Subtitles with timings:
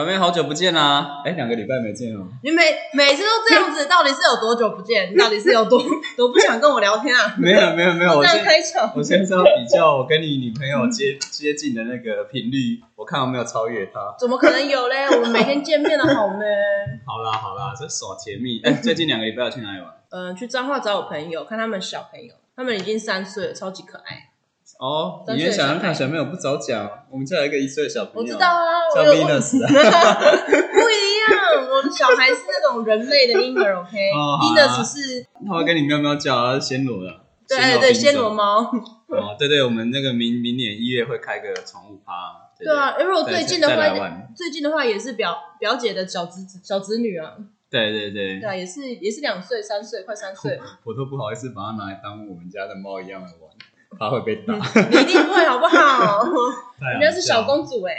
[0.00, 1.20] 表妹好久不见啦！
[1.26, 2.26] 哎，两个礼拜没见哦。
[2.42, 2.62] 你每
[2.94, 5.12] 每次都这样子，到底是有多久不见？
[5.12, 5.78] 你 到底是有多
[6.16, 7.34] 多不想跟我聊天啊？
[7.36, 14.14] 没有没有没有，我这样现开场，我现在是要比较我跟你女朋友接接近的那个频率，我看有没有超越她。
[14.18, 15.04] 怎么可能有嘞？
[15.14, 16.44] 我们每天见面的好呢。
[17.06, 18.62] 好啦好啦，这耍甜蜜。
[18.64, 19.90] 哎，最近两个礼拜要去哪里玩？
[20.12, 24.29] 嗯，去彰化找我朋友，看他们小朋友，他们已经三岁了，超级可爱。
[24.80, 29.68] 哦，你也想想看，小朋友不早讲，我们家有一个一岁的小朋友，我知道啊，叫 Venus 啊。
[29.68, 34.10] 不一样，我的小孩是那种人类的婴儿，OK？
[34.12, 37.20] 哦好啊 Venus 是，他会跟你喵喵叫啊，暹罗的。
[37.46, 38.60] 对对，暹暹罗罗猫。
[39.08, 42.12] 哦，对对，我们那个明明年一月会开个宠物趴。
[42.56, 47.32] 对对啊，因为我最近的话玩，最近的话也是表表姐的小侄子小侄女啊，
[47.68, 50.58] 对对对对，啊，也是也是两岁三岁，快三岁。
[50.84, 53.50] 我都不好意思把它拿来当我们家的猫一样的玩，
[53.98, 54.54] 怕会被打。
[54.54, 56.24] 你一定会好不好？
[56.92, 57.92] 人家是小公主哎、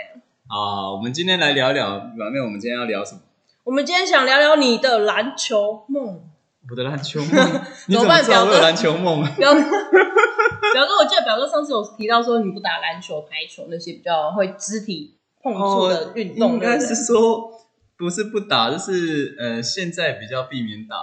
[0.47, 0.91] 啊！
[0.91, 3.21] 我们今天来聊聊，表妹，我们今天要聊什么？
[3.63, 6.21] 我们今天想聊聊你的篮球梦。
[6.69, 9.23] 我的篮球梦， 你怎么知道我有篮球梦？
[9.35, 17.51] 表哥，表哥，我记得表哥上次有提到说你不打篮球、排球那些比较会肢体碰触的运动，哦应该是说
[17.97, 20.95] 不是不打，就是呃，现在比较避免打，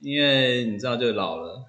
[0.00, 1.64] 因为你知道就老了，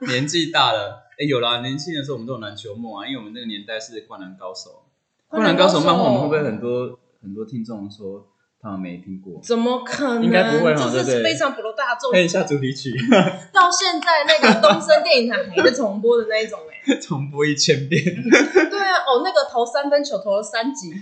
[0.00, 1.03] 年纪大了。
[1.18, 4.82] 哎，有啦，年轻的时候我们都有篮球梦啊，因为我们那个年代是灌篮高手。
[5.28, 8.26] 灌篮高手漫画，我们会不会很多很多听众说
[8.60, 9.40] 他们没听过？
[9.42, 10.24] 怎么可能？
[10.24, 12.12] 应该不会哈这对不对是非常普罗大众。
[12.12, 12.90] 看一下主题曲，
[13.52, 18.02] 到现在那个东森电影台还在重播的那一种哎、 重播一千遍。
[18.04, 20.92] 对啊，哦，那个投三分球投了三集。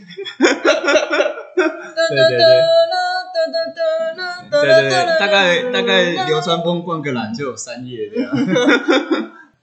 [5.19, 8.31] 大概大概流川枫灌个篮就有三页这样。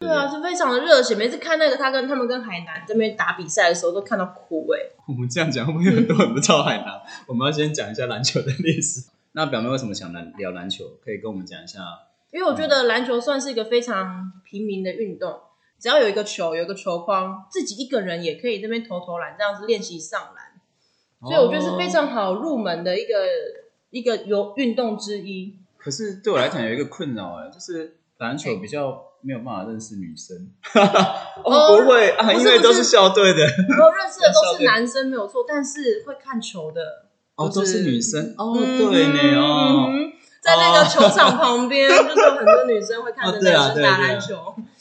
[0.09, 1.15] 对啊，就非常的热血。
[1.15, 7.01] 每次看那个他跟他们跟海南这边打比赛的时候，都看到哭哎、我们这样讲会不会很多人不知道海南？
[7.27, 9.09] 我们要先讲一下篮球的历史。
[9.33, 10.85] 那表妹为什么想篮聊篮球？
[11.03, 11.79] 可以跟我们讲一下。
[12.31, 15.39] 因为我觉得篮球算是一个非常平民的运动，
[15.79, 23.25] 只要有一个球，有一个球框，自己一个人也可以这边投投篮，这样子练习上篮，所以我觉得是非常好入门的一个
[23.89, 25.57] 一个游运动之一。
[25.77, 30.35] 可是对我来讲有一个困扰哎，就是篮球比较没有办法认识女生。
[31.43, 33.41] 哦不会啊，因为都是校队的。
[33.43, 36.81] 我认识的都是男生没有错，但是会看球的
[37.35, 38.33] 哦，都是女生。
[38.37, 39.87] 哦，嗯对呢哦。
[39.89, 44.37] 嗯在那个球场旁边，就是有很多女生会看着 男生打篮球。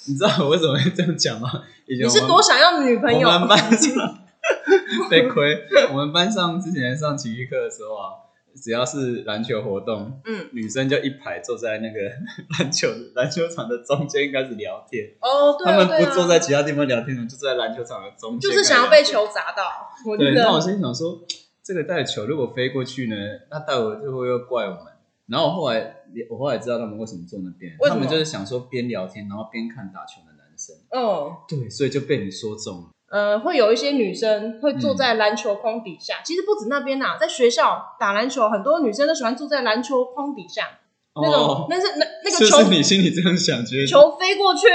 [0.07, 1.51] 你知道我为什么会这样讲吗？
[1.89, 3.27] 以前你是多想要女朋友？
[3.29, 4.19] 我们班上
[5.11, 5.67] 被亏。
[5.91, 11.99] 我们班上之前上体育课的时候啊，只要是篮球活动，嗯，女生就一排坐在那个
[12.61, 15.07] 篮球篮球场的中间开始聊天。
[15.21, 19.03] 哦，对啊，他们不坐在其他地方聊天的，就坐在篮球场的中间，就是想要被。
[19.09, 19.89] 球砸到。
[20.19, 21.25] 对，得那我心想说，
[21.63, 23.17] 这个带球如果飞过去呢，
[23.51, 24.83] 那待会就会又怪我们。
[25.29, 25.97] 然后我后来，
[26.29, 30.77] 我后来知道他们为什么坐那边，他们就是想说边聊天，然后边看打球的男生。
[30.91, 31.39] 哦。
[31.49, 32.91] 对，所以就被你说中了。
[33.11, 36.17] 呃，会有一些女生会坐嗯在篮球框底下。
[36.25, 40.79] 其实不止那边呐、在学校打篮球，很多女生都喜欢坐在篮球框底下。
[41.21, 44.69] 那种，哦，但是那那个球你心里这样想，觉得球飞过去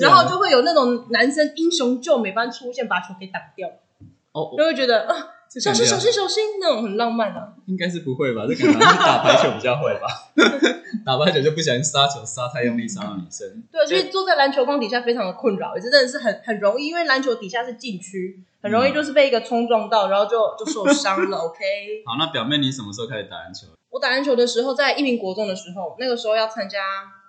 [0.00, 3.68] 然后就会有那种男生英雄救美般出现，把球给挡掉，
[4.32, 5.14] 哦，就会觉得啊，
[5.60, 7.54] 小心小心小心，那种很浪漫啊。
[7.66, 8.42] 应该是不会吧？
[8.48, 10.08] 这可能是打排球比较会吧？
[11.06, 13.62] 打排球就不小心杀球杀太用力伤到女生。
[13.70, 21.38] 对，所以坐在篮球框底下非常的困扰，这真的是很很容易，因为篮球底下是禁区，很容易就是被一个冲撞到，然后就就受伤了。
[21.38, 21.62] OK。
[22.06, 23.66] 好，那表妹你什么时候开始打篮球？
[23.90, 26.78] 我打篮球的时候，在一名国中的时候，那个时候要参加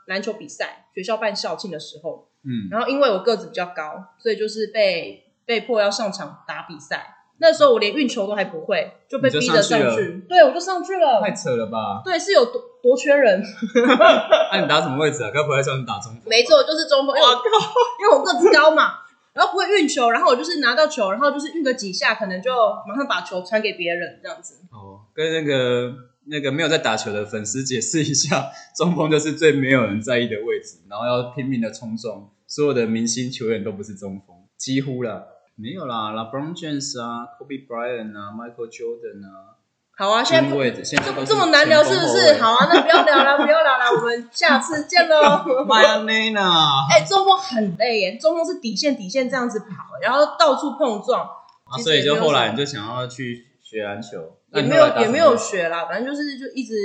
[0.08, 7.15] 篮球比赛，学校办校庆的时候，嗯，然后因为我个子比较高，所以就是被被迫要上场打比赛。
[7.38, 10.26] 那时候我连运球都还不会，就被逼着上去了上去。
[10.30, 11.22] 对，我就上去了。
[11.22, 12.02] 太扯了吧？
[12.06, 13.44] 对，是有多多缺人。
[14.52, 15.32] 那、 你打什么位置啊？
[15.34, 16.22] 该不会叫你打中锋？
[16.26, 16.44] 没。
[16.44, 17.28] 错，就是中锋，我
[18.00, 19.00] 因为我个子高嘛，
[19.34, 22.52] 然后不会运球，然后我就是拿到球，然后就是运个几下，可能就
[22.88, 24.56] 马上把球传给别人这样子。
[24.72, 25.94] 哦，跟那个
[26.28, 28.46] 那个没有在打球的粉丝解释一下，
[28.78, 35.24] 中锋就是最没有人在意的位置，然后要拼命的冲撞，所有的明星球员都不是中锋，几乎啦。
[35.58, 39.56] 没有啦，LeBron James 啊，Kobe Bryant 啊，Michael Jordan 啊，
[39.98, 42.42] 好啊，现在不均位置现在这么难聊是不是？
[42.42, 45.16] 好啊，那不要聊了，不要聊了，我们下次见喽。
[45.66, 46.38] Mayonnaise
[46.92, 51.22] 哎、中锋很累耶，中锋是底线底线这样子跑，然后到处碰撞，
[51.64, 56.76] 啊，所以就后来你就想要去学篮球，也没有也没有学啦，反正就是就一直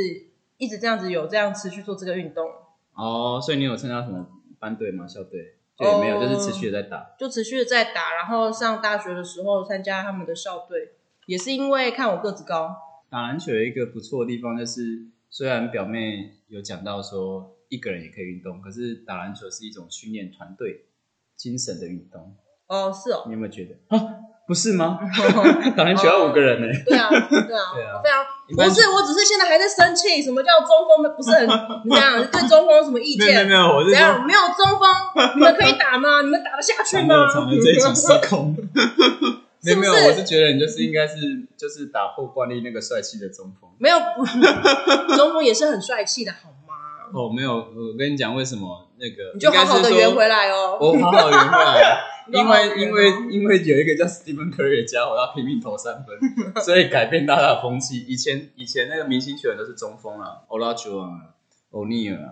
[0.58, 2.49] 一直这样子有这样持续做这个运动，
[2.94, 4.26] 哦，所以你有参加什么
[4.61, 5.08] 班队吗？
[5.08, 5.56] 校队？
[5.81, 7.15] 就也没有，哦就是持续的在打。
[7.19, 10.93] 就持续的在打，然后上大学的时候参加他们的校队，
[11.27, 12.77] 也是因为看我个子高，
[13.09, 20.87] 打篮球有一个不错的地方，就是虽然表妹有讲到说一个人也可以运动，可是打篮球是一种训练团队
[21.37, 22.37] 精神的运动。
[22.67, 23.99] 哦，是哦，你有没有觉得啊？
[24.50, 24.99] 不是吗？
[25.79, 31.47] 打篮球要五个人呢、对啊，对啊， 对啊非常不是，我只是现在还在生气，什么叫中锋不是很
[31.87, 33.47] 你这样对中锋有什么意见？
[33.47, 34.26] 没有没有没有，我是说怎样？
[34.26, 36.23] 没有中锋，你们可以打吗？
[36.23, 37.47] 你们打得下去吗长了？
[37.47, 38.56] 长了这一集失控。
[39.62, 41.14] 没有没有，我是觉得你就是应该是
[41.56, 43.70] 就是打破惯例那个帅气的中锋。
[43.79, 43.96] 没有，
[45.17, 46.75] 中锋也是很帅气的，好吗？
[47.14, 50.76] 哦，没有，我跟你讲为什么那个，你就好好的圆回来哦。
[50.81, 56.17] 我好好圆回来，你因为因为因为有一个叫 Stephen Curry 的家伙他拼命投三分，
[56.62, 58.05] 所以改变大家的风气。
[58.09, 61.21] 以前以前那个明星球员都是中锋啊，Olajuwon 啊
[61.71, 62.29] ，O'Neal 啊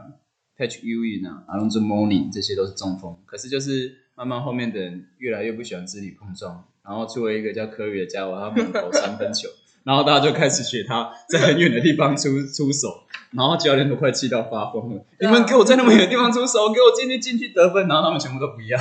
[0.57, 3.17] ，Patch Ewing 啊，Alonzo Mourning 这些都是中锋。
[3.27, 9.49] 可是就是慢慢后面的人越来越不喜欢肢体碰撞，然后出了一个叫 Curry 的家伙，他猛投三分球。
[9.85, 15.03] 然后大家就开始学他 在很远的地方出出手，然后教练都快气到发疯了。
[15.19, 18.77] 你们给我在那么远的地方出手，给我进去进去得分，然后他们全部都不要，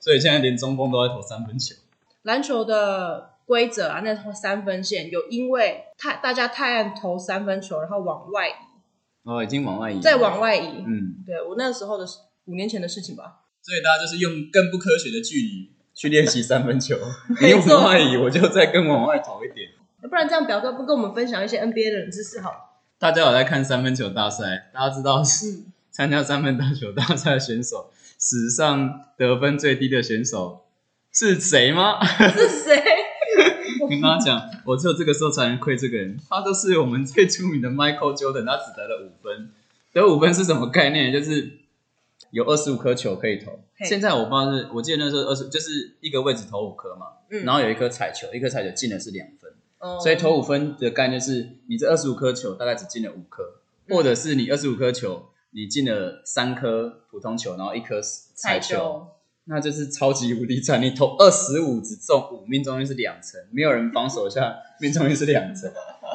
[0.00, 1.74] 所以现在连中锋都在投三分球。
[2.22, 8.52] 篮球的规则啊，那三分线有因为太大家太爱投三分球，然后往外移，
[9.24, 10.84] 哦，已经往外移，再往外移。
[10.86, 12.04] 嗯，对我那时候的
[12.44, 13.40] 五年前的事情吧。
[13.62, 16.96] 所以大家就是用更不科学的距离去练习三分球。
[17.40, 19.70] 没 你往外移，我就再更往外投一点。
[20.02, 22.58] 不然这样表哥不跟我们分享一些 NBA 的冷知识好了？
[22.98, 30.66] 大家有在看三分球大赛，大家知道是，参加三分球大赛的选手，史上得分最低的选手
[31.12, 32.04] 是谁吗？
[32.04, 32.82] 是谁？
[33.88, 39.50] 跟大家讲，我只有这个时候才能亏这个人，他就是我们最出名的 Michael Jordan，他只得了五分。
[39.92, 41.10] 得五分是什么概念？
[41.12, 41.50] 就是
[42.30, 43.52] 有二十五颗球可以投。
[43.76, 53.42] 嘿现在我不知道是，我记得那时候二十，就是一个位置投五颗嘛，嗯然后有一颗彩球，一颗彩球进的是两分，哦所以投五分的概念是你这二十五颗球大概只进了五颗，
[53.86, 59.08] 嗯或者是你二十五颗球你进了三颗普通球，然后一颗彩彩球，
[59.46, 60.80] 那就是超级无敌惨！
[60.80, 65.68] 你投二十五只中五，命中率是两成，没有人防守下，命中率是两成。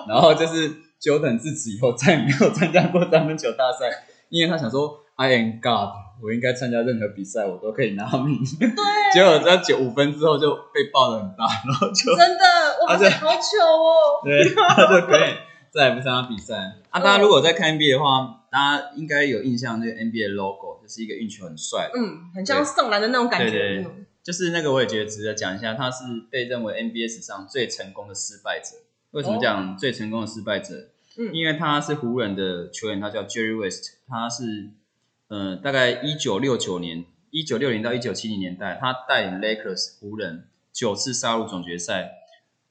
[0.08, 5.90] 然后就是 Jordan 自此以后再也没有参加过三分球大赛，因为他想说 I am God，
[6.24, 8.40] 我应该参加任何比赛我都可以拿名。
[8.58, 8.70] 对，
[9.14, 12.46] 结果在九五分之后就被爆的很大，然后就真的，
[12.88, 14.24] 哇塞，啊这好糗哦！
[14.24, 15.34] 对，他就可以
[15.70, 16.56] 再也不参加比赛。
[16.92, 22.00] 啊，大家如果在看 NBA 的话，大家应该有印象，这个 NBA logo 就是一个运球很帅的。
[22.00, 23.50] 嗯，很像上篮的那种感觉。
[23.50, 28.78] 对对对嗯就是那个，我也觉得值得讲一下，他是被认为 NBA 史上最成功的失败者。
[29.12, 30.90] 为什么讲最成功的失败者？
[31.18, 34.70] 嗯因为他是湖人的球员，他叫 Jerry West，他是
[35.30, 42.12] 呃大概一九六九年、一九六零到一九七零年代，他带领 Lakers 湖人九次杀入总决赛，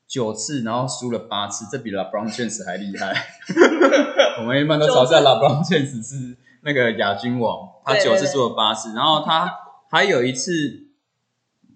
[0.09, 3.27] 九次然后输了八次，这比 LeBron James 还厉害。
[4.43, 9.51] 我们一般都嘲笑 LeBron James 是那个亚军王，他九次输了八次，然后他
[9.89, 10.89] 还有一次，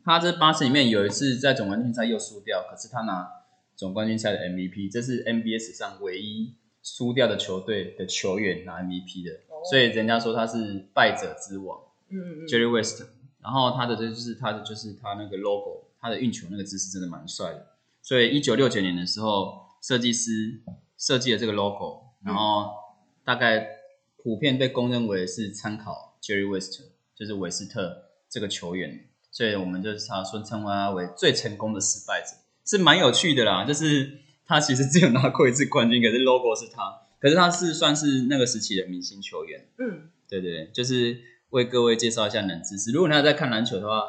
[0.04, 3.28] 他这八次里面有一次在总冠军赛又输掉，可是他拿
[3.76, 11.78] 总冠军赛的 MVP，这是 NBA 史上唯一输掉的球队的球员拿 MVP 的，哦所以人家说他是败者之王。
[12.08, 13.02] 嗯嗯嗯，Jerry West，
[13.42, 17.66] 然后他的这就是他的就是他那个 logo，他的运球那个姿势真的蛮帅的。
[18.00, 20.62] 所以一九六九年的时候，设计师
[20.96, 22.70] 设计了这个 logo，然后
[23.24, 23.66] 大概
[24.16, 26.82] 普遍被公认为是参考 Jerry West，
[27.14, 33.64] 就是韦斯特这个球员，所以我们就是他说称他为最成功的失败者，是蛮有趣的啦。
[33.64, 39.68] 就是他其实只有拿过一次冠军，可是 logo 是他，可是他是算是那个时期的明星球员。
[39.78, 41.18] 嗯，对对对，就是
[41.50, 42.90] 为各位介绍一下冷知识。
[42.90, 44.02] 如果大家在看篮球的话，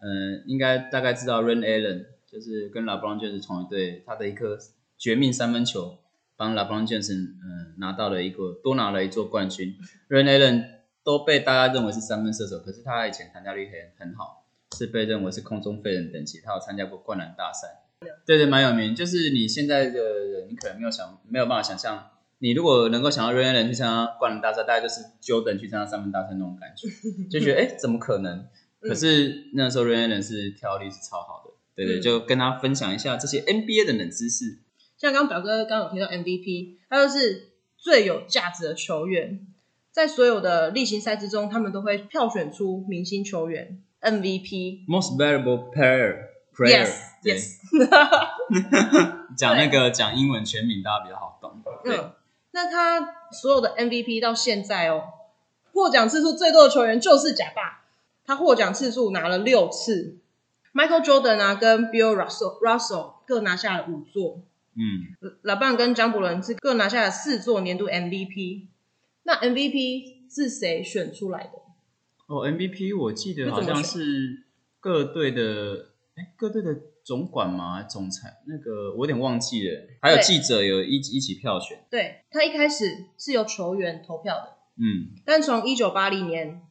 [0.00, 4.58] 嗯、应该大概知道 Ren Allen 就是跟 LeBron James 同一队，他的一颗
[4.96, 5.98] 绝命三分球
[6.36, 9.74] 帮 LeBron James 嗯、拿到了一个多拿了一座冠军。
[10.08, 10.64] Ren Allen
[11.02, 14.44] 都被大家认为是三分射手，可是他以前弹跳力很很好，
[14.76, 17.82] 是被认为是空中飞人等级，他有参加过灌篮大赛。
[18.26, 18.94] 对对，蛮有名。
[18.94, 26.88] 就是你现在的人，你可能没有想没有办法想象，你如果能够想到 Ray Allen 去参加灌篮大赛，大概就是 Jordan 去参加三分大赛那种感觉，
[27.30, 28.46] 就觉得哎，诶怎么可能？
[28.80, 34.58] 可是那时候 Ray Allen 是跳力是超好的，对对，嗯就跟他分享一下这些 NBA 的冷知识。
[35.04, 39.46] 像刚刚表哥刚刚有提到 MVP，他就是最有价值的球员，
[39.92, 44.86] 在所有的例行赛之中，他们都会票选出明星球员 MVP。
[44.88, 47.58] Most valuable player player，Yes, 对 yes
[49.36, 51.60] 讲那个讲英文全名大家比较好懂。
[51.84, 52.12] 对，嗯，
[52.52, 55.02] 那他所有的 MVP 到现在哦，
[55.74, 57.84] 获奖次数最多的球员就是贾爸，
[58.24, 60.16] 他获奖次数拿了六次。
[60.72, 64.40] Michael Jordan 啊，跟 Bill Russell Russell 各拿下了五座，
[64.76, 68.68] 嗯，老伴跟张伯伦是各拿下了四座年度 MVP。
[69.22, 71.52] 那 MVP 是谁选出来的？
[72.26, 74.44] 哦，MVP 我记得好像是
[74.80, 78.42] 各队的，哎，各队的总管嘛，总裁？
[78.46, 85.08] 那个我有点忘记了，还有记者有一一起票选，对他一开始是由球员投票的，嗯。
[85.24, 86.62] 但从一九八零年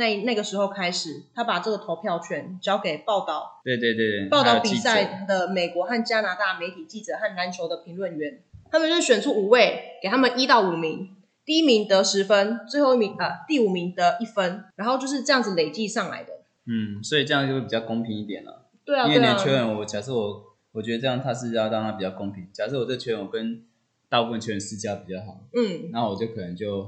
[0.00, 11.14] 那那个时候开始，他把这个投票权交给报道对对对对，报道比赛的美国和加拿大媒体记者和篮球的评论员，他们就选出五位，给他们一到五名，
[11.44, 16.32] 第一名得十分，最后一名呃第五名得一分，然后就是这样子累计上来的。
[16.64, 18.70] 嗯，所以这样就会比较公平一点了。
[18.86, 20.42] 对啊，因为你的球员，我假设我
[20.72, 22.48] 我觉得这样他是要让他比较公平。
[22.52, 23.62] 假设我这球员我跟
[24.10, 26.86] 大部分球员私交比较好，嗯，那我就可能就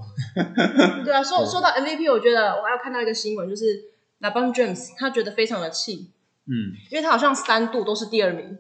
[1.05, 1.23] 对啊。
[1.25, 3.64] 说说到 MVP，我觉得我还有看到一个新闻，就是
[4.21, 6.11] LeBron James 他觉得非常的气，
[6.47, 6.75] 嗯。
[6.91, 8.59] 因为他好像三度都是第二名，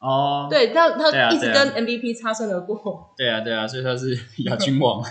[0.00, 3.12] 哦，对他他一直跟啊 MVP 擦身而过。
[3.16, 5.04] 对啊对啊，所以他是 亚军王，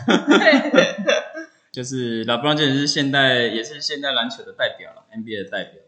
[1.72, 5.84] 就是 LeBron James 是现代也是现代篮球的代表了，NBA 的代表。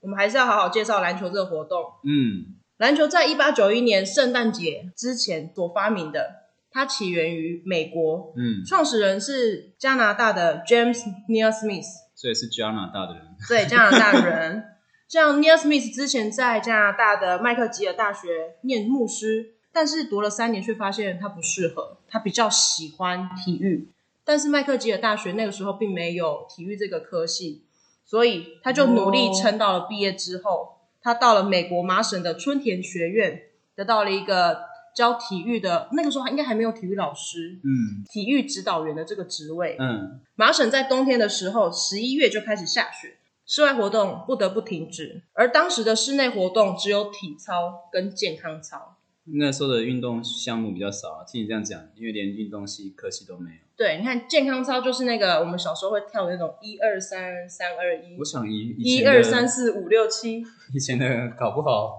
[0.00, 1.82] 我们还是要好好介绍篮球这个活动。
[2.04, 13.24] 嗯篮球在一八九一年圣诞节之前所发明的，它起源于美国，嗯，创始人是加拿大的 James Neil Smith，所以是加拿大的人。
[13.48, 14.64] 对，加拿大人。
[15.08, 23.90] 像 Neil Smith 之前在加拿大的麦克吉尔大学念牧师，但是读了三年却发现他不适合，他比较喜欢体育。
[24.22, 27.64] 但是麦克吉尔大学那个时候并没有体育这个科系，
[28.04, 33.42] 所以他就努力撑到了毕业之后，他到了美国麻省的春田学院，
[33.74, 34.60] 得到了一个
[34.94, 39.76] 教体育的，那个时候应该还没有体育老师，嗯体育指导员的这个职位。
[39.78, 48.96] 嗯，麻省在冬天的时候，十一月就开始下雪，室外活动不得不停止，而当时的室内活动只有体操跟健康操。
[49.24, 51.24] 那时候的运动项目比较少啊。
[51.24, 53.67] 听你这样讲，因为连运动系科系都没有。
[53.78, 60.42] 对，你看健康操就是那个我们小时候会跳的那种一二三三二一我，想以以一二三四五六七。
[60.74, 61.06] 以前的
[61.38, 61.94] 搞不好，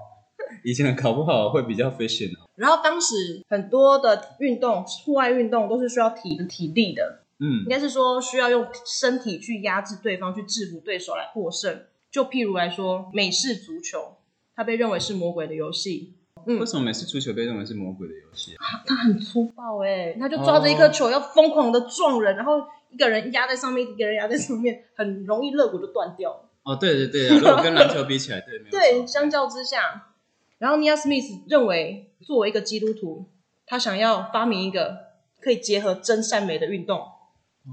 [0.66, 2.50] 以前的搞不好会比较 fashion 哦。
[2.56, 11.86] 然后当时很多的运动，户外运动都是需要体体力的，嗯应该是说需要用身体去压制对方，去制服对手来获胜。
[12.12, 14.18] 就譬如来说，美式足球，
[14.54, 16.19] 它被认为是魔鬼的游戏。
[16.58, 18.82] 为什么每次足球被认为是魔鬼的游戏啊？
[18.86, 26.50] 他很粗暴哎、他就抓着一颗球要疯狂的撞人，然后一个人压在上面，一个人压在上面，很容易肋骨就断掉了。
[26.64, 30.14] 哦，对对对啊，如果跟篮球比起来，对， 对，相较之下，
[30.58, 33.26] 然后尼亚斯密斯认为，作为一个基督徒，
[33.66, 34.98] 他想要发明一个
[35.42, 37.00] 可以结合真善美的运动。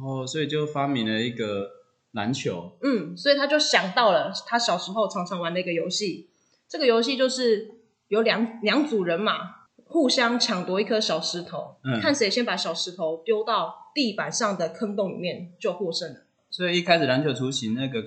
[0.02, 1.70] 哦，所以就发明了一个
[2.12, 2.72] 篮球。
[2.82, 6.28] 嗯，所以他就想到了他小时候常常玩的一个游戏。
[6.68, 7.70] 这个游戏就是
[8.08, 16.20] 有两两组人马互相抢夺一颗小石头，嗯看谁先把小石头丢到地板上的坑洞里面就获胜了。
[16.50, 18.02] 所以一开始篮球雏形那个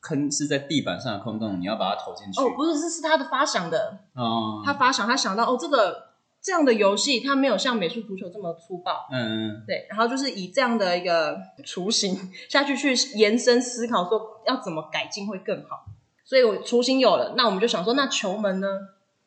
[0.00, 2.40] 坑是在地板上的空洞，你要把它投进去。
[2.40, 3.98] 哦，不是，这是他的发想的。
[4.14, 6.08] 哦，他发想，他想到哦，这个
[6.42, 9.08] 这样的游戏，它没有像美术足球这么粗暴。
[9.10, 15.86] 嗯嗯对，然后就是以这样的一个雏形下去去延伸思考，说要怎么改进会更好。
[16.24, 18.68] 所以我雏形有了，那我们就想说，那球门呢？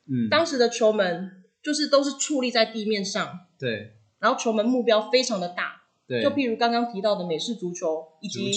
[0.09, 8.51] 嗯，当时的球门就是都是矗立在地面上，对然后球门目标非常的大，对，就譬如刚刚提到的美式足球以及、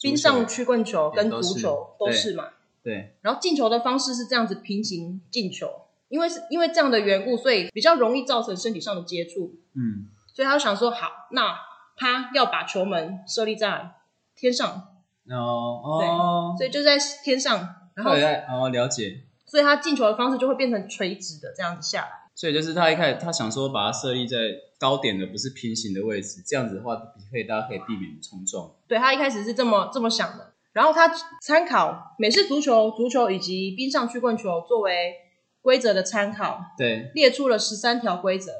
[0.00, 2.50] 冰上曲棍球跟足球都是嘛。
[2.82, 5.68] 对，然后进球的方式是这样子平行进球，
[6.08, 9.56] 因为是因为这样的缘故，所以比较容易造成身体上的接触。
[9.74, 11.58] 嗯所以他就想说，好，那
[11.96, 13.90] 他要把球门设立在
[14.36, 14.88] 天上，
[15.30, 15.34] 哦
[15.82, 22.10] 哦，所以就在天上，然后哦了解，所以他进球的方式就会变成垂直的这样子下来。
[22.34, 24.36] 所以就是他一开始他想说把它设立在
[24.78, 26.96] 高点的，不是平行的位置，这样子的话
[27.30, 28.70] 可以大家可以避免冲撞。
[28.86, 31.10] 对他一开始是这么这么想的，然后他
[31.40, 35.14] 参考美式足球、足球以及冰上曲棍球作为
[35.62, 38.52] 规则的参考，对，列出了十三条规则。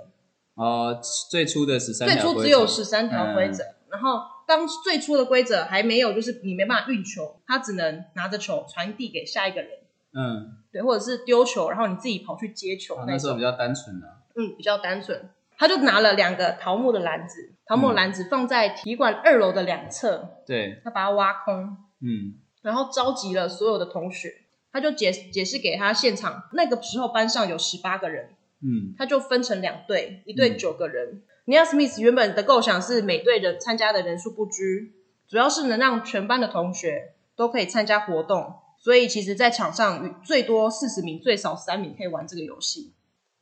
[0.54, 0.98] 哦，
[1.30, 9.70] 最初的十三最条规则，初只有十三条规则，嗯然后当最初的规则还没有，就是你没办法运球，他只能拿着球传递给下一个人，
[10.16, 14.24] 嗯，对，或者是丢球，然后你自己跑去接球那时候比，较单纯啊。
[14.34, 15.28] 嗯，比较单纯。
[15.58, 24.34] 他就拿了两个桃木的篮子，桃木的篮子放在体育馆二楼的两侧，对，他把它挖空，嗯然后召集了所有的同学，
[24.72, 28.30] 他就解解释给他现场那个时候班上有十八个人，
[28.62, 31.22] 嗯他就分成两队，一队嗯九个人。
[31.46, 34.92] 尼亚斯密斯原本的构想是每队人参加的人数不拘，
[35.26, 38.56] 主要是能让全班的同学都可以参加活动。
[38.86, 42.92] 所以其实，在场上最多四十名，最少三名可以玩这个游戏。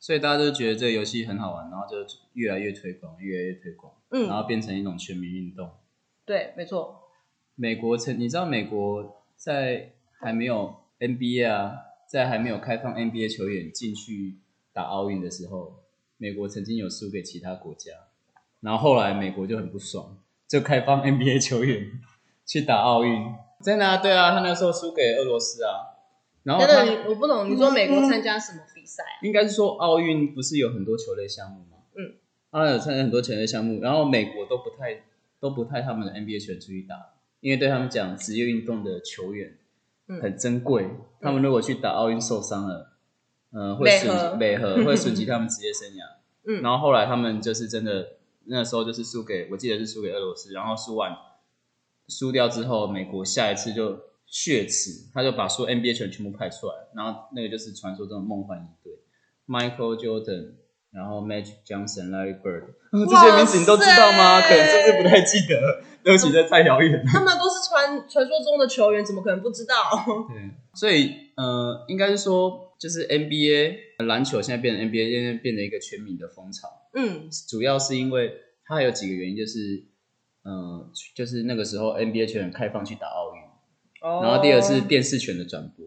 [0.01, 1.97] 所以大家都觉得这个游戏很好玩，然后就
[2.33, 5.71] 越来越推广，越来越推广，嗯然嗯，后变成一种全民运动。
[6.25, 7.11] 对，没错。
[7.57, 11.75] 美国曾你知道美国在还没有 NBA 啊，
[12.11, 14.39] 在还没有开放 NBA 球员进去
[14.73, 15.75] 打奥运的时候，
[16.17, 17.93] 美国曾经有输给其他国家，
[18.61, 20.17] 然后后来美国就很不爽，
[20.49, 22.01] 就开放 NBA 球员
[22.47, 23.35] 去打奥运。
[23.65, 25.97] 真的啊，对啊，他那时候输给俄罗斯啊，
[26.43, 29.19] 然后他等等，我不懂，你说美国参加什么比赛啊？
[29.23, 31.79] 应该是说奥运不是有很多球类项目吗？
[31.97, 32.15] 嗯，
[32.53, 35.03] 他有参加很多球类项目，然后美国都不太
[35.41, 39.57] 都不太他们的 NBA 球员出去打，因为对他们讲职业运动的球员
[40.09, 40.21] 嗯。
[40.21, 40.91] 很珍贵，
[41.21, 42.93] 他们如果去打奥运受伤了，
[43.53, 46.03] 呃，会损美和 会损及他们职业生涯。
[46.47, 46.61] 嗯。
[46.63, 48.09] 然后后来他们就是真的
[48.45, 51.17] 那时候就是输给我记得是输给俄罗斯，然后输完
[52.09, 58.93] 输掉之后，美国下一次就血耻，他就把所有 NBA 球员全部派出来，然后那个就是传说中的梦幻一队
[59.47, 60.55] ，Michael Jordan，
[60.93, 64.41] 然后 Magic Johnson、Larry Bird，这些名字你都知道吗？
[64.43, 65.83] 可能是不是不太记得？
[66.05, 67.05] 对不起，这太遥远了。
[67.07, 69.75] 他们都是传传说中的球员，怎么可能不知道？
[70.29, 76.69] 对，所以呃，应该是说，就是 NBA 篮球现在变成 NBA，现在变成一个全民的风潮。
[76.93, 78.33] 嗯主要是因为
[78.67, 79.83] 它有几个原因，就是
[80.45, 83.43] 呃，就是那个时候 NBA 球员开放去打奥运，
[84.03, 85.85] 哦然后第二是电视权的转播，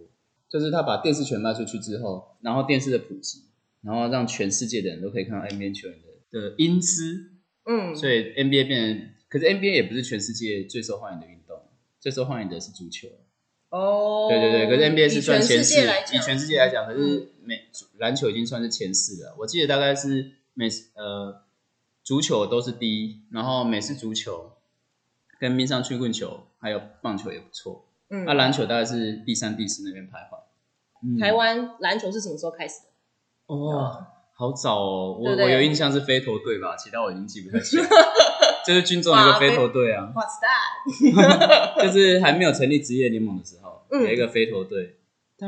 [0.50, 3.44] 就是他把电视权卖出去之后，然后电视的普及，
[3.82, 5.98] 然后让全世界的人都可以看到 NBA 球员
[6.32, 7.32] 的的英姿，
[7.66, 11.58] 嗯，所以 NBA 变成，可是 NBA 也不是全世界最受欢迎的运动，
[12.00, 13.08] 最受欢迎的是足球。
[13.70, 17.60] 哦，对对对，可是 NBA 是算以全世前四，以全世界来讲，可嗯是美
[18.00, 19.36] 篮球已经算是前四了。
[19.40, 21.44] 我记得大概是美呃
[22.08, 24.54] 足球都是第一，然后美式足球
[25.42, 27.84] 跟冰上曲棍球还有棒球也不错。
[28.10, 30.40] 嗯那、篮球大概是第三、第四那边徘徊。
[31.04, 33.54] 嗯台湾篮球是什么时候开始的？
[33.54, 37.78] 哦，好早哦，我对对我有印象是飞头队吧，其他我已经记不太清。
[38.66, 41.84] 就是军中有一个飞头队啊，What's that？
[41.84, 44.96] 就是还没有成立职业联盟的时候，嗯有一个飞头队。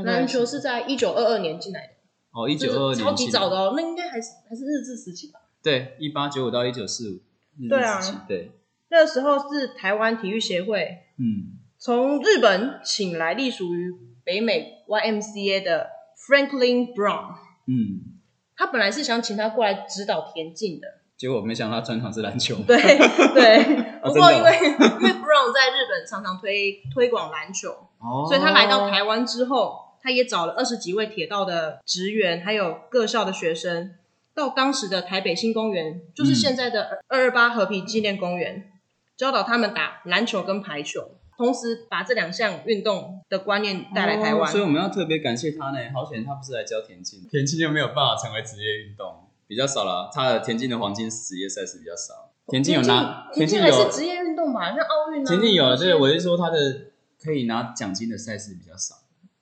[0.03, 1.93] 篮球是在一九二二年进来的，
[2.33, 5.39] 哦，一一九二二年超级早的哦，那应该还是还是日治时期吧？
[5.61, 7.99] 对，一八九五到一九四五，对啊。
[8.27, 8.51] 对，
[8.89, 13.93] 那时候是台湾体育协会嗯，从日本请来隶属于
[14.23, 17.35] 北美 YMCA 的 Franklin Brown，
[17.67, 18.19] 嗯，
[18.55, 23.85] 他本来是想请他过来指导田径的，结果没想到他专长是篮球，对对。
[24.01, 27.69] 不过因为因为 Brown 在日本常常推推广篮球，
[27.99, 28.25] 哦。
[28.29, 33.91] 所以他来到台湾之后，他也找了二十几位铁道的职员，还有各校的学生，
[34.39, 38.71] 到当时的台北新公园，就是现在的二二八和平纪念公园，
[39.17, 44.49] 教导他们打篮球跟排球，同时把这两项运动的观念带来台湾。
[44.49, 45.79] 哦所以我们要特别感谢他呢。
[45.93, 50.09] 好险他不是来教田径，田径就没有办法成为职业运动，比较少了。
[50.13, 55.27] 他的田径的黄金职业赛事比较少，田径有拿，田径有还是职业运动吧，像奥运啊。
[55.27, 56.85] 田径有，对，对我是说他的
[57.21, 58.95] 可以拿奖金的赛事比较少，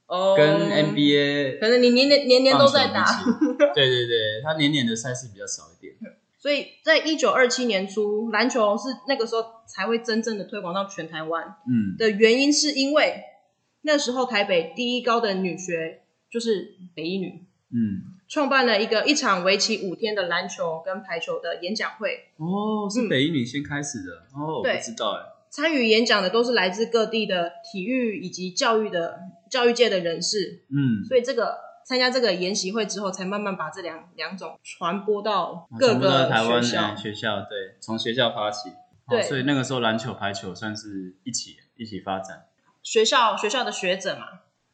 [0.07, 3.05] 哦，跟 NBA 可能你年年年年都在打，
[3.75, 5.93] 对对对，他年年的赛事比较少一点。
[6.39, 11.55] 所以在一九二七年初，篮球是那个时候才会真正的推广到全台湾。
[11.67, 13.21] 嗯，的原因是因为
[13.81, 22.27] 那时候台北第一高的女学就是北一女，嗯，创办了一个一场为期五天的篮球跟排球的演讲会。
[22.37, 25.25] 哦，是北一女先开始的，哦，我不知道哎，
[25.57, 29.17] 参与演讲的都是来自各地的体育以及教育的
[29.49, 36.95] 教育界的人士，嗯，所以这个参加这个研习会之后，才慢慢把这两两种传播到各个台湾学校哎。
[36.95, 38.69] 学校，对，从学校发起，
[39.09, 42.45] 对哦所以那个时候篮球、排球算是一起一起发展。
[42.83, 44.27] 学校学校的学者嘛，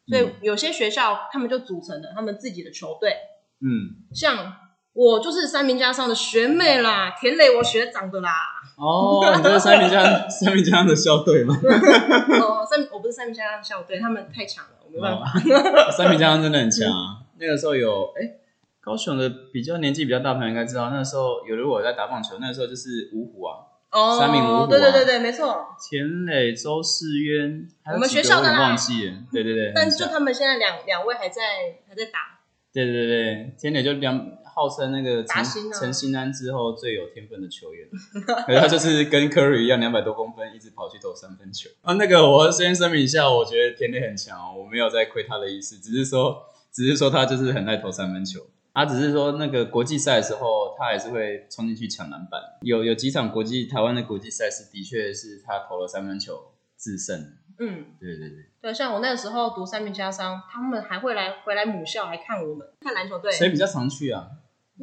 [0.07, 0.33] 所以嗯。
[0.41, 3.15] 有些学校他们就组成了他们自己的球队，
[3.61, 4.62] 嗯，像
[4.93, 8.29] 我就是三明家上的学妹啦，田磊我学长的啦。
[8.77, 11.55] 哦，你这是三明家 三明家的校队吗？
[12.41, 15.91] 哦，三我不是三明家校队，他们太强了，我没办法。
[15.91, 17.21] 三明家真的很强啊。
[17.39, 18.37] 那个时候有哎，
[18.81, 23.57] 高雄的比较年纪比较大的朋友应该知道，那时候有如果在打棒球，那个时候就是五虎啊，
[23.91, 25.67] 哦，三名五虎啊对对对对，没错。
[25.89, 29.15] 田磊、周世渊，我们学校的啦忘记了。
[29.31, 31.41] 对对对，但是就他们现在两两位还在
[31.89, 32.39] 还在打，
[32.71, 34.17] 对对对，田磊就两
[34.53, 37.87] 号称那个陈陈新安之后最有天分的球员，
[38.45, 41.69] 可是他就是跟 Curry 一样，两百多公分，一直跑去投三分球。
[41.81, 48.39] 啊，那个我先声明一下，我觉得田磊很强哦，我没有在亏他的意思，只是说，只是说他就是很爱投三分球。
[48.75, 52.41] 他只是说那个国际赛的时候，他还是会冲进去抢篮板。
[52.61, 57.37] 有有几场国际台湾的国际赛事，的确是他投了三分球制胜。
[57.59, 63.31] 嗯，对对对，对，像我那个时候读三明家商，他们还会来回来母校来看我们看篮球队。
[63.31, 64.27] 谁比较常去啊？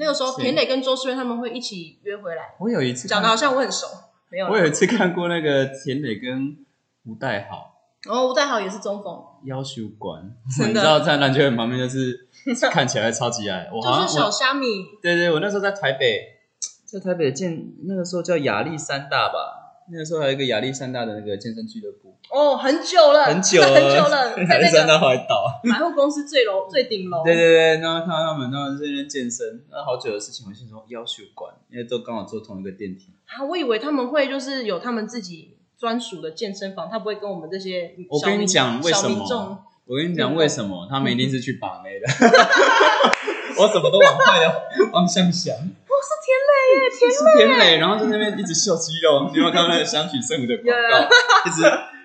[0.01, 3.87] 那个时候田磊跟周诗源他们会一起约回来，我有一次看讲的好像我很熟，
[4.31, 4.47] 没有。
[4.47, 6.57] 我有一次看过那个田磊跟
[7.05, 7.67] 吴代豪
[8.05, 10.35] 然后吴代豪也是中锋，要求馆，
[10.67, 12.29] 你知道在篮球场旁边就是
[12.73, 14.67] 看起来超级矮，我好就是小虾米，
[15.03, 16.39] 对对，我那时候在台北，
[16.87, 19.60] 在台北建那个时候叫亚历山大吧，
[19.93, 25.61] 那个时候还有一个亚历山大的那个健身俱乐部，哦，很久了，很久了很久了， 在那个大后来倒。
[25.65, 33.13] 百货公司最楼最顶楼，对对对，然后看到他们，他们在那边健身，那好久的事情，我心说要求管，因为都刚好坐同一个电梯。
[33.27, 42.07] 啊，我以为他们会就是有他们自己专属的健身房，他不会跟我们这些我跟你讲为什么，我跟你讲为什么，他们一定是去把妹的。
[43.59, 45.55] 我什么都往坏的方向想。
[46.01, 51.05] 我是田磊耶，田磊田磊，然后在那边一直秀肌肉，你有没有看到那个香取圣母的广告？
[51.45, 51.61] 一直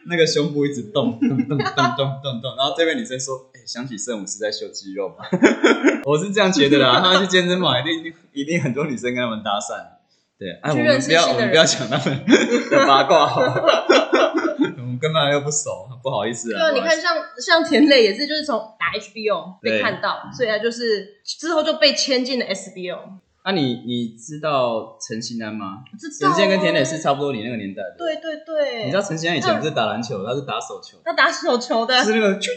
[0.08, 5.24] 那个胸部一直动动动动动动动，然后这边女生说：“哎、香取圣母是在秀肌肉吗？”
[6.04, 9.80] 我是这样觉得啦，他们去健身房一定一定很多女生跟他们搭讪。
[10.38, 12.26] 对，哎，我们不要我们不要讲他们
[12.70, 13.86] 的八卦好了，
[14.78, 16.60] 我们跟他们又不熟，不好意思啊。
[16.60, 23.00] 对啊，你看像像田磊也是，就是从打 HBO 被看到，所以他就是之后就被签进了 SBO。
[23.46, 25.84] 那、你你知道陈星安吗？
[26.00, 27.96] 知道啊陈信安跟田磊是差不多你那个年代的。
[27.98, 30.98] 对对对，你知道陈星安以前不是打篮球，他是打手球。
[31.06, 32.50] 他打手球的，是那个啾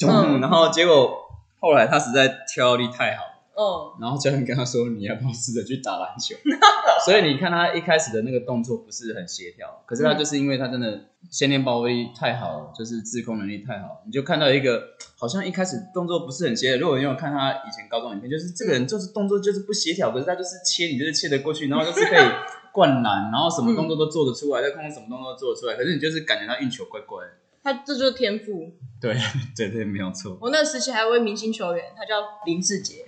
[0.00, 1.16] 啾，嗯然后结果
[1.60, 3.22] 后来他实在跳力太好，
[3.56, 6.34] 嗯，然后教练跟他说：“你要不要试着去打篮球？
[7.06, 14.82] ”所以你看他一开始的那个动作不是很协调，可是他就是因为他真的先天爆发力太好了，就是自控能力太好，你就看到一个
[15.16, 16.80] 好像一开始动作不是很协调。
[16.80, 22.28] 如果你有看他以前高中影片，就是这个人就是动作就是不协调，可是他就是切你就是切得过去，然后就是可以
[22.72, 27.30] 灌篮，然后什么动作都做得出来，在空中什么动作都做得出来，可是你就是感觉他运球怪怪的。
[27.62, 28.72] 他这就是天赋。
[29.00, 29.14] 对
[29.56, 30.36] 对对，没有错。
[30.40, 33.04] 我那时期还有位明星球员，他叫林志杰，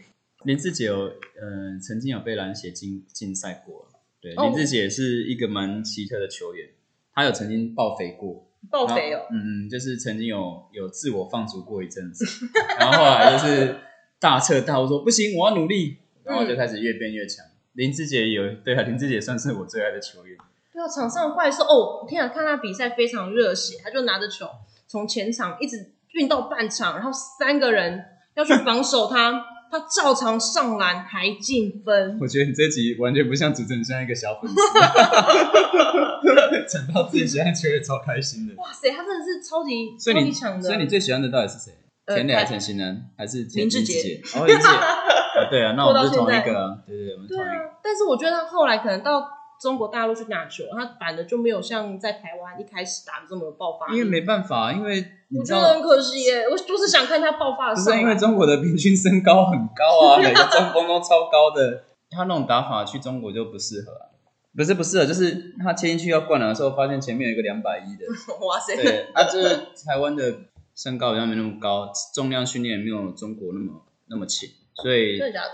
[0.46, 3.88] 林志杰有，呃，曾经有被篮协竞竞赛过。
[4.20, 6.68] 对，哦林志杰是一个蛮奇特的球员，
[7.12, 12.24] 他有曾经爆肥过，爆肥哦，嗯嗯，就是曾经有有自我放逐过一阵子，
[12.78, 13.76] 然后后来就是
[14.20, 17.44] 大彻大悟说不行，我要努力，然后就开始越变越强。
[17.72, 20.38] 林志杰有，对啊，林志杰算是我最爱的球员。
[20.72, 24.48] 对啊，场上怪兽哦，天啊，看他比赛非常热血，他就拿着球
[24.86, 28.04] 从前场一直运到半场，然后三个人
[28.34, 34.56] 要去防守他，他照常上篮还进分，我觉得你这集完全不像主持人，像一个小粉丝，
[36.68, 38.54] 讲到自己喜欢的球员超开心的。
[38.56, 41.72] 哇塞，他真的是超级所以你，超级强的，所以你最喜欢的到底是谁？
[42.06, 44.20] 呃田磊还是台陈星南，还是田林志杰杰？
[44.38, 44.68] 哦，林志杰。
[44.68, 47.64] 啊，对啊，那我们是同一个啊，对对对，我们是对同一个。
[47.64, 49.20] 啊，但是我觉得他后来可能到
[49.60, 55.04] 中国大陆去打球，他反的就没有像在台湾一开始打的这么有爆发力，因为没办法，因为
[55.36, 58.16] 我觉得很可惜耶，我就是想看他爆发的不是因为。
[58.16, 64.12] 中国的平均身高很高啊， 每个中锋都超高的，他那种打法去中国就不适合啊。
[64.56, 68.06] 不是不适合，就是他切进去要灌篮的时候，发现前面有一个两百一的，
[68.46, 69.50] 哇塞，对，啊，这个
[69.86, 70.34] 台湾的
[70.74, 74.48] 身高好像没那么高，重量训练也没有中国那么那么轻，
[74.82, 75.52] 所以真的假的？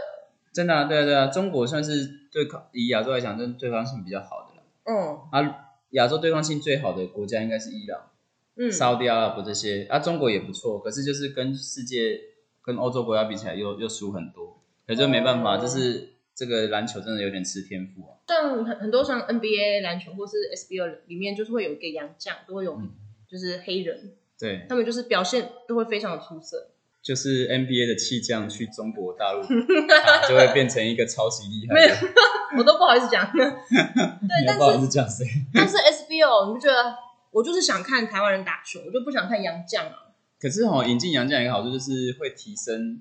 [0.52, 4.62] 真的啊，对啊对啊，中国算是对抗以亚洲来讲，真的对抗性比较好的了。
[4.84, 5.18] 嗯。
[5.30, 8.10] 啊，亚洲对抗性最好的国家应该是伊朗、
[8.56, 12.20] 嗯，沙特阿拉伯这些，啊，中国也不错，可是就是跟世界、
[12.62, 15.60] 跟欧洲国家比起来又又输很多，可是没办法，哦。
[15.60, 18.16] 就是这个篮球真的有点吃天赋啊。
[18.28, 22.90] 像很很多像 NBA 篮球或是 SBL 里面，就是会有一个洋将，都会有嗯。
[23.28, 26.68] 就是黑人，对，他们就是表现都会非常的出色。
[27.02, 32.08] 就是 NBA 的气将去中国大陆打， 就会变成一个超级厉害的。
[32.56, 33.28] 我都不好意思讲。
[33.34, 35.26] 对，不好意是思讲谁？
[35.52, 36.94] 但是 SBO 你不觉得？
[37.32, 43.00] 我就是想看台湾人打球，我就不想看洋将啊，可是哦、引进洋将有一个好处就是会提升、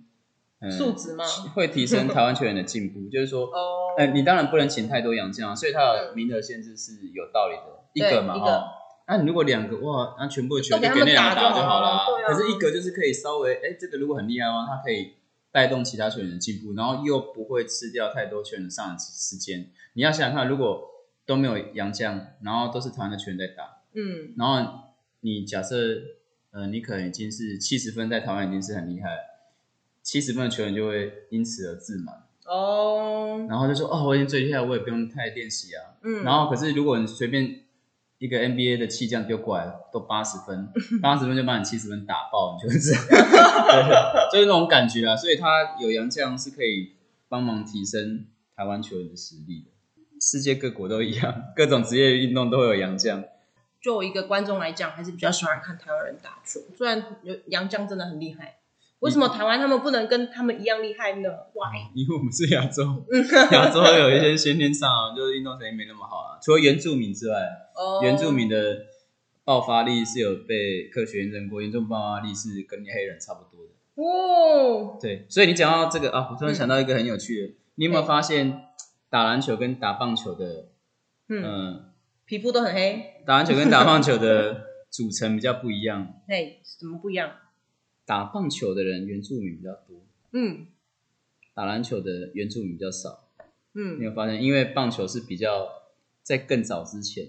[0.62, 1.26] 嗯、素质吗？
[1.54, 8.42] 会提升台湾球员的进步， 就是说，哦，呃，你当然不能请太多洋将啊，所以它的名额限制是有道理的，一个嘛，对
[9.08, 15.14] 那你如果两个哇，那全部的球就给那两个打就好了可是一个就是可以稍微，哎，这个如果很厉害的话，他可以
[15.52, 19.70] 带动其他球员的进步，然后又不会吃掉太多球员的上场时间。
[19.94, 20.90] 你要想想看，如果
[21.26, 24.72] 都没有洋将，然后都是台湾的球员在打，嗯，然后
[25.20, 25.76] 你假设，
[26.52, 29.22] 呃，你可能已经是七十分，在台湾已经是很厉害了，
[30.02, 32.24] 七十分的球员就会因此而自满。
[32.46, 35.96] 哦，然后就说哦，我已经最厉害，我也不用太练习啊。
[36.04, 37.61] 嗯，然后可是如果你随便
[38.22, 40.70] 一个 NBA 的气将丢过来了，都八十分，
[41.02, 42.92] 八十分就把你七十分打爆，你就是，
[44.32, 45.18] 就是那种感觉啊。
[45.18, 49.72] 所以他有洋将是可以帮忙提升台湾球员的实力的。
[50.22, 53.24] 世界各国都一样，各种职业运动都会有洋将。
[53.82, 58.58] 就我一个观众来讲，还是比较喜欢看台湾人打球，虽然有洋将真的很厉害。
[59.02, 61.90] 为什么台湾他们不能跟他们一样厉害呢？Why？
[61.96, 63.04] 因为我们是亚洲，
[63.52, 66.38] 亚洲有一些先天上啊就是运动能力没那么好啊。
[66.40, 67.36] 除了原住民之外，
[67.74, 68.86] 哦原住民的
[69.44, 73.72] 爆发力是有被科学验证过，原住民爆发力是跟黑人差不多的。
[73.96, 78.66] 哦，对，所以你讲到这个啊，我突然想到一个很有趣的，你有没有对发现
[79.10, 80.70] 打篮球跟打棒球的，
[81.28, 81.86] 嗯，嗯，
[82.26, 84.62] 皮肤都很黑，打篮球跟打棒球的
[84.92, 86.14] 组成比较不一样。
[86.28, 87.32] 嘿，怎么不一样？
[88.12, 90.68] 打棒球的人原住民比较多，嗯
[91.54, 93.30] 打篮球的原住民比较少。
[93.74, 94.00] 嗯。
[94.00, 94.44] 你嗯有发现？
[94.44, 95.70] 因为棒球是比较
[96.22, 97.26] 在更早之前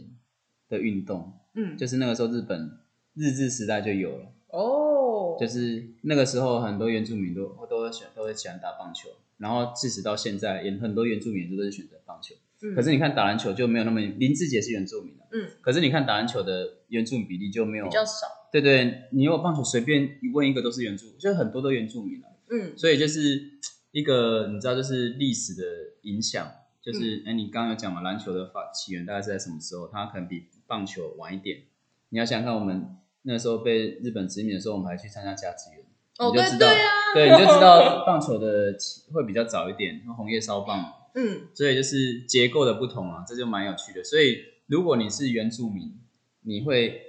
[0.69, 2.81] 的运动，嗯，就是那个时候日本
[3.15, 12.35] 日治时代就有了，哦，就是那个时候很多原住民都都会选都会喜欢打棒球，然后即使到现在，也很多原住民都是选择棒球。
[12.63, 12.75] 嗯。
[12.75, 23.51] 可是你看打篮球就没有那么林志杰是原住民的，嗯，可是你看打篮球的原住民比例就没有比较少，对对，你有棒球随便一问一个都是原住，就是很多都原住民了、嗯所以就是
[23.93, 25.63] 一个你知道，就是历史的
[26.03, 29.89] 影响，嗯就是哎、你刚刚有讲嘛，篮球的发起源大概是在什么时候？
[29.89, 31.63] 它可能比棒球晚一点。
[32.11, 35.85] 你要想想看，我们那时候被日本殖民的时候，我们还去参加甲子园，
[36.19, 44.05] 哦，你就知道，对啊，对，你就知道棒球的起会比较早一点，红叶烧棒，嗯所以就是结构的不同啊，这就蛮有趣的。
[44.05, 45.99] 所以如果你是原住民，
[46.43, 47.01] 你会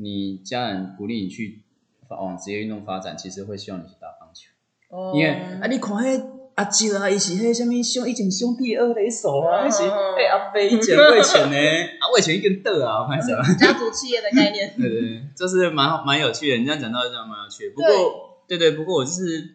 [0.00, 1.60] 你家人鼓励你去
[2.08, 4.50] 往职业运动发展，其实会希望你去打棒球。
[4.88, 11.56] 哦，因为啊，你看迄阿舅啊，伊是迄什物兄，以前兄弟二雷手啊，嗯迄是迄阿伯以前魏权呢，
[12.00, 13.42] 啊魏权已经倒啊，我看什么？
[13.58, 16.56] 家族企业的概念，对 对对，就是蛮蛮有趣的。
[16.56, 17.74] 你这样讲到这样蛮有趣的。
[17.74, 19.54] 不过，对对，不过我就是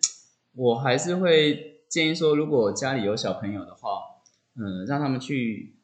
[0.56, 4.00] 我还是会建议说，如果家里有小朋友的话，
[4.56, 5.76] 嗯，让他们去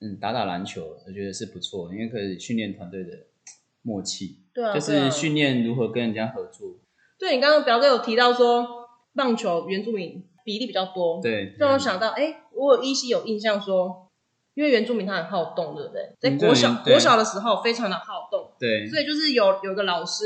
[0.00, 3.10] 嗯打打篮球，我觉得是不错，因为可以训练团队的
[3.86, 6.80] 默契，对啊，就是训练如何跟人家合作。
[7.18, 8.66] 对你刚刚表哥有提到说，
[9.14, 14.10] 棒球原住民比例比较多，，对，让我想到，哎，我有依稀有印象说，
[14.54, 16.02] 因为原住民他很好动，对不对？
[16.20, 20.24] 在嗯国小对国小的时候非常的好动，对，所以就是有有一个老师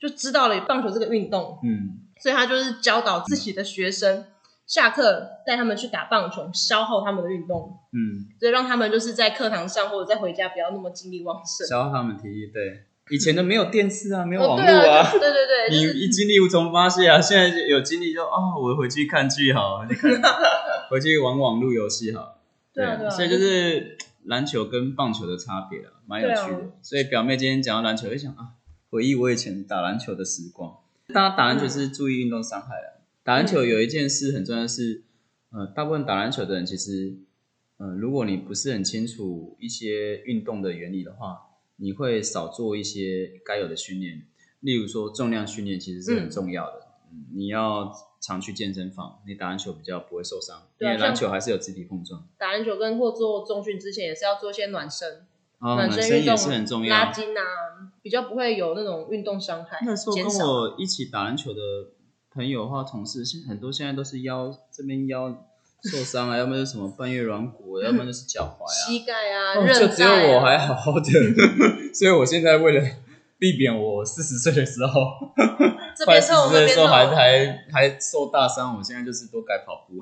[0.00, 2.00] 就知道了棒球这个运动，嗯。
[2.22, 4.24] 所以他就是教导自己的学生，
[4.64, 11.66] 下课带他们去打棒球，消耗他们的运动，嗯，所以让他们就是在课堂上或者在回家不要那么精力旺盛。
[11.66, 12.46] 消耗他们体力。
[12.52, 17.20] 对，以前的没有电视啊，没有哦，网络对啊，对对对，你就是一精力无从发泄啊。
[17.20, 20.22] 现在有精力就啊、我回去看剧好，回去看
[20.88, 22.38] 回去玩网络游戏好。
[22.72, 26.56] 对所以就是篮球跟棒球的差别啊，蛮有趣的。
[26.56, 28.56] 啊所以表妹今天讲到篮球，就想啊，
[28.88, 30.74] 回忆我以前打篮球的时光。
[31.12, 33.04] 大家打篮球是注意运动伤害啊。
[33.22, 35.02] 打篮球有一件事很重要的是，
[35.52, 37.14] 呃，大部分打篮球的人其实，
[37.76, 41.36] 呃，如果你不是很清楚一些运动的原理的话，
[41.82, 44.26] 你会少做一些该有的训练。
[44.60, 52.24] 例如说重量训练其实是很重要的，嗯你要常去健身房，你打篮球比较不会受伤，因对啊为篮球还是有肢体碰撞。
[52.38, 55.26] 打篮球跟或做重训之前也是要做一些暖身，
[55.58, 56.96] 哦，暖暖身也身运动是很重要。
[56.96, 57.42] 拉筋啊，
[58.00, 59.80] 比较不会有那种运动伤害。
[59.84, 61.60] 那时候跟减少我一起打篮球的
[62.30, 65.48] 朋友或同事，现很多现在都是腰这边腰
[65.82, 68.72] 受伤啊，要么就是什么半月软骨， 要么就是脚踝啊。
[68.86, 71.10] 膝盖啊，哦就只有我还好好的，
[71.94, 72.84] 所以我现在为了
[73.38, 75.00] 避免我四十岁的时候，
[76.06, 80.00] 快四十岁的时候还还还受大伤，我现在就是多改跑步。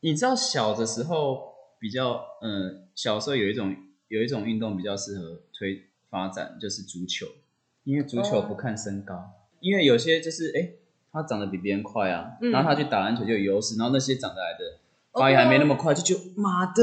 [0.00, 3.76] 你知道小的时候比较，嗯，小时候有一种
[4.08, 7.26] 有一种运动比较适合推发展，就是足球，
[7.84, 8.42] 因为足球哦。
[8.48, 9.14] 不看身高，
[9.60, 10.78] 因为有些就是哎、诶
[11.12, 12.50] 他长得比别人快啊，嗯。
[12.50, 14.64] 然后他去打篮球就有优势，然后那些长得来的
[15.12, 15.20] 哦。
[15.20, 16.82] 发育还没那么快，就觉得妈的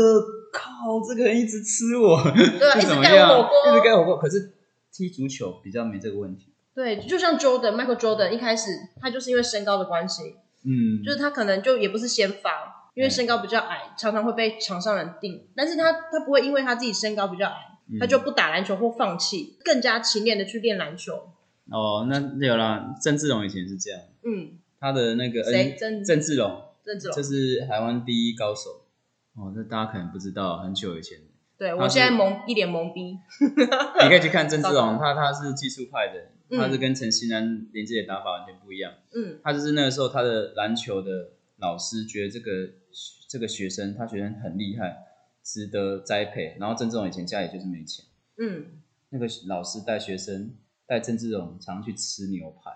[0.54, 3.30] 靠，这个人一直吃我，对啊， 一直盖怎么样？
[3.30, 4.54] 火锅，一直盖火锅，可是
[4.92, 6.54] 踢足球比较没这个问题。
[6.76, 17.56] 对，就像 Jordan Michael Jordan 一开始他就是因为身高的关系，嗯，就是他可能就也不是先发，因为身高比较矮，常常会被场上人定，但是他他不会因为他自己身高比较矮，
[17.92, 17.98] 嗯。
[18.00, 21.16] 他就不打篮球或放弃，更加勤练的去练篮球。
[21.72, 25.76] 哦，那有啦，郑志龙以前是这样，嗯，他的那个谁？
[25.80, 27.16] 郑郑志龙，郑志龙。
[27.16, 28.86] 这，是台湾第一高手。
[29.36, 31.20] 哦，这大家可能不知道，很久以前，
[31.58, 33.18] 对我现在懵一脸懵逼。
[34.02, 36.60] 你可以去看郑志龙， 他他是技术派的，嗯。
[36.60, 38.92] 他是跟陈锡安连接的打法完全不一样。
[39.14, 39.40] 嗯。
[39.44, 42.70] 他就是那个时候他的篮球的老师觉得这个
[43.30, 44.98] 这个学生，他学生很厉害，
[45.44, 46.58] 值得栽培。
[46.60, 48.06] 然后郑志龙以前家里就是没钱，
[48.38, 48.66] 嗯。
[49.12, 50.54] 那个老师带学生
[50.86, 52.72] 带郑志龙常去吃牛排、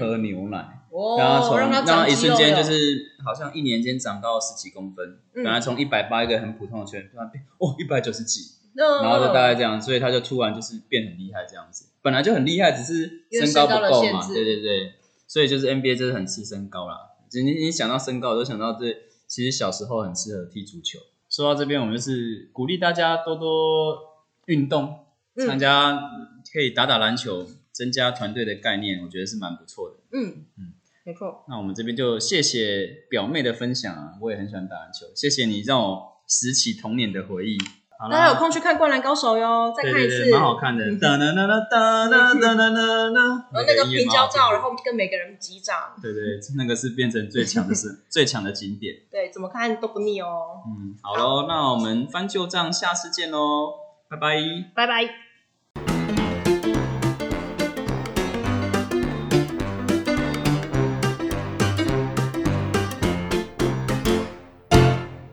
[0.00, 8.40] 喝嗯，牛奶，哦，让他从让他让他长肌肉一瞬间就是好像一年间长到十几公分，嗯本来从一百八一个很普通的球员，突然变哦一百九十几，
[8.74, 11.86] 那然后就大概这样，所以他就突然就是变很厉害这样子。
[12.02, 14.92] 本来就很厉害，只是身高不够嘛，对对对。
[15.28, 16.96] 所以就是 NBA 就是很吃身高啦。
[17.32, 18.86] 你你想到身高，我就想到这
[19.26, 21.00] 其实小时候很适合踢足球。
[21.28, 23.96] 说到这边，我们就是鼓励大家多多
[24.46, 25.00] 运动，
[25.34, 25.98] 嗯参加
[26.52, 27.44] 可以打打篮球，
[27.76, 29.96] 增加团队的概念，我觉得是蛮不错的。
[30.12, 30.46] 嗯
[31.04, 31.44] 没错。
[31.48, 37.58] 那我们这边就谢谢表妹的分享啊，我也很喜欢打篮球，谢谢你让我拾起童年的回忆。
[37.98, 40.30] 好啦，大家有空去看《灌篮高手》哟，再看一次。
[40.30, 40.84] 蛮好看的。
[40.98, 48.96] 哒哒哒哒哒哒哒哒哒哒，然后那个平交照，然后跟每个人击掌，对对，那个是变成最强的是 最强的景点。
[49.10, 50.62] 对，怎么看都不腻哦。
[50.66, 53.72] 嗯，好喽，那我们翻旧账，下次见喽，
[54.10, 54.36] 拜拜。
[54.74, 55.25] 拜拜。